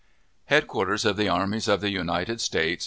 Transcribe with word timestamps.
HEADQUARTERS 0.45 1.05
OF 1.05 1.15
THE 1.15 1.29
ARMIES 1.29 1.67
OF 1.67 1.79
THE 1.79 1.91
UNITED 1.91 2.41
STATES. 2.41 2.79